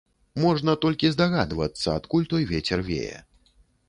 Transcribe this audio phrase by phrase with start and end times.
[0.43, 3.17] Можна толькі здагадвацца, адкуль той вецер вее.